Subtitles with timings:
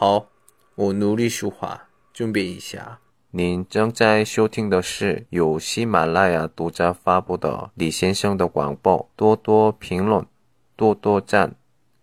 [0.00, 0.28] 好，
[0.76, 3.00] 我努力说话，准备一下。
[3.32, 10.24] 您正在收听的是由喜马拉雅独家发布的李先生的广播，多多评论，
[10.76, 11.56] 多多赞，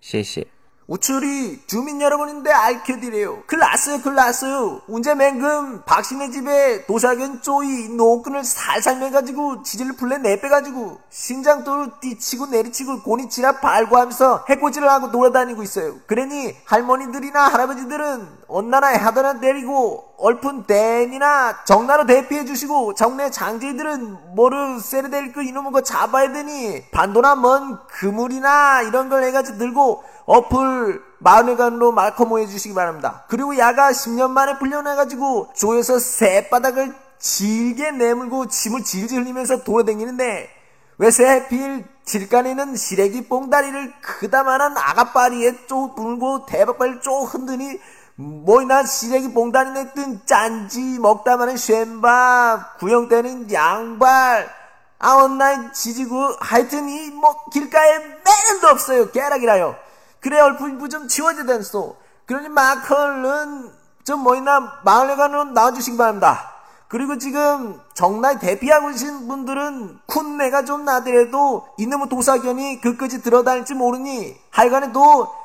[0.00, 0.46] 谢谢。
[0.90, 3.44] 우철이 주민 여러분인데 알켜드려요.
[3.46, 4.80] 글 났어요.
[4.88, 13.02] 운제 맹금 박신의 집에 도사견 쪼이 노끈을 살살 매가지고 지질을 풀레 내빼가지고 신장도로 뛰치고 내리치고
[13.02, 15.94] 고니치라 발구하면서 해코지를 하고 돌아다니고 있어요.
[16.08, 25.32] 그러니 할머니들이나 할아버지들은 언나나 하더나 내리고 얼픈 댄이나 정나로 대피해 주시고 정내 장제들은 뭐를 세르될
[25.32, 32.38] 그 이놈의 거 잡아야 되니 반도나 먼 그물이나 이런 걸 해가지고 들고 어플 마을회관으로 말커모
[32.38, 33.24] 해 주시기 바랍니다.
[33.28, 40.50] 그리고 야가 10년 만에 풀려나가지고 조에서 새바닥을 질게 내물고 침을 질질 흘리면서 돌아다니는데
[40.98, 47.78] 왜 새필 질간에는 시래기 뽕다리를 크다만한 아가빠리에 쪼 불고 대박발 쪼 흔드니
[48.20, 54.60] 뭐나 시래기 봉다리 냈든 짠지 먹다마는 쉔밥 구형 때는 양발.
[54.98, 59.10] 아웃라인 지지고 하여튼 이 뭐 길가에 매는도 없어요.
[59.10, 59.74] 개락이라요.
[60.20, 61.96] 그래 얼굴부 좀 치워야 된소.
[62.26, 63.72] 그러니 마컬은
[64.04, 66.50] 좀 뭐이나 마을회관으로 나와주시기 바랍니다.
[66.88, 75.00] 그리고 지금 정날 대피하고 계신 분들은 쿤내가 좀 나더라도 이놈의 도사견이 그까지 들어다닐지 모르니 하여간에도
[75.22, 75.39] 어,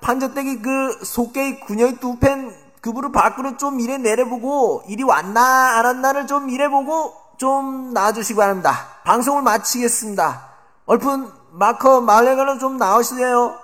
[0.00, 6.50] 판저떼기 그 속개의 그녀의 두펜 그부를 밖으로 좀 이래 내려보고 이리 왔나 안 왔나를 좀
[6.50, 8.88] 이래보고 좀 나와주시기 바랍니다.
[9.04, 10.48] 방송을 마치겠습니다.
[10.86, 13.63] 얼픈 마커 마을회관으로 좀 나오시세요.